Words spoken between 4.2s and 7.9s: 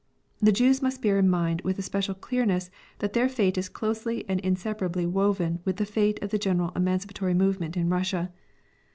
and inseparably interwoven with the fate of the general emancipatory movement in